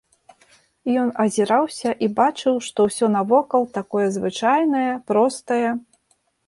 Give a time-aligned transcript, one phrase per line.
[1.01, 5.65] Ён азіраўся і бачыў, што ўсё навокал такое звычайнае, простае.